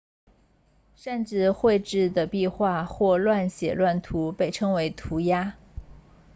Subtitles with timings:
[0.95, 5.53] 擅自绘制的壁画或乱写乱涂被称为涂鸦